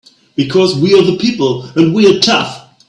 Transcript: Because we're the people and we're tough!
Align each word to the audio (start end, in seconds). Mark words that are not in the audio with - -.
Because 0.35 0.75
we're 0.79 1.03
the 1.03 1.19
people 1.19 1.61
and 1.75 1.93
we're 1.93 2.19
tough! 2.21 2.69